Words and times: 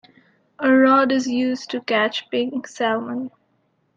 A 0.57 0.71
rod 0.75 1.11
is 1.11 1.27
used 1.27 1.69
to 1.69 1.79
catch 1.81 2.27
pink 2.31 2.67
salmon. 2.67 3.29